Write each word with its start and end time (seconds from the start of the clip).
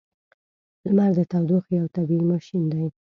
•لمر 0.85 1.11
د 1.17 1.19
تودوخې 1.31 1.73
یو 1.79 1.87
طبیعی 1.95 2.23
ماشین 2.31 2.63
دی. 2.71 2.85